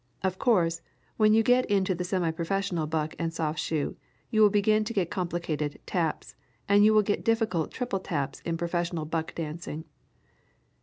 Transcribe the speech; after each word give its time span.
Of 0.23 0.39
course, 0.39 0.81
when 1.17 1.35
you 1.35 1.43
get 1.43 1.67
into 1.67 1.93
the 1.93 2.03
semi 2.03 2.31
professional 2.31 2.87
"buck" 2.87 3.13
and 3.19 3.31
"soft 3.31 3.59
shoe" 3.59 3.97
you 4.31 4.41
will 4.41 4.49
begin 4.49 4.83
to 4.85 4.93
get 4.95 5.11
complicated 5.11 5.77
"taps," 5.85 6.33
and 6.67 6.83
you 6.83 6.91
will 6.91 7.03
get 7.03 7.23
difficult 7.23 7.69
triple 7.69 7.99
taps 7.99 8.39
in 8.41 8.57
professional 8.57 9.05
"buck" 9.05 9.35
dancing. 9.35 9.83